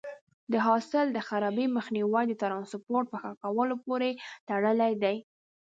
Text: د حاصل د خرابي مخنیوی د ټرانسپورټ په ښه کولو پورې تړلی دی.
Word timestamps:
د 0.51 0.53
حاصل 0.65 1.05
د 1.11 1.17
خرابي 1.27 1.65
مخنیوی 1.77 2.23
د 2.27 2.33
ټرانسپورټ 2.41 3.05
په 3.09 3.17
ښه 3.21 3.31
کولو 3.41 3.75
پورې 3.85 4.09
تړلی 4.49 4.91
دی. 5.03 5.17